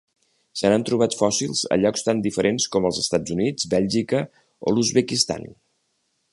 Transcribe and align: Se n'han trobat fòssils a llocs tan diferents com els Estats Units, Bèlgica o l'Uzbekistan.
Se 0.61 0.69
n'han 0.71 0.85
trobat 0.89 1.17
fòssils 1.19 1.61
a 1.75 1.77
llocs 1.81 2.07
tan 2.07 2.23
diferents 2.29 2.67
com 2.77 2.89
els 2.91 3.03
Estats 3.03 3.35
Units, 3.37 3.69
Bèlgica 3.77 4.25
o 4.71 4.75
l'Uzbekistan. 4.77 5.51